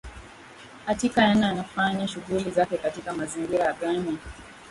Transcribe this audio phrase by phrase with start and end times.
[0.87, 4.17] atika yana yanafanya shughuli zake katika mazingira gani